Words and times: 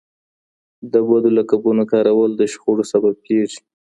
د 0.91 0.93
بدو 1.07 1.29
لقبونو 1.37 1.83
کارول 1.91 2.31
د 2.35 2.41
شخړو 2.51 2.83
سبب 2.91 3.15
کېږي. 3.27 3.59